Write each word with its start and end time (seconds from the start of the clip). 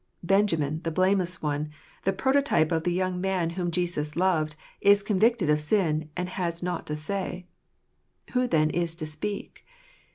Benjamin, 0.23 0.81
the 0.81 0.89
blameless 0.89 1.43
one, 1.43 1.69
the 2.05 2.11
proto 2.11 2.41
type 2.41 2.71
of 2.71 2.85
the 2.85 2.91
young 2.91 3.21
man 3.21 3.51
whom 3.51 3.69
Jesus 3.69 4.15
loved, 4.15 4.55
is 4.81 5.03
convicted 5.03 5.47
of 5.47 5.59
sin, 5.59 6.09
and 6.17 6.27
has 6.27 6.63
nought 6.63 6.87
to 6.87 6.95
say. 6.95 7.45
Who 8.31 8.47
then 8.47 8.71
is 8.71 8.95
to 8.95 9.05
speak 9.05 9.63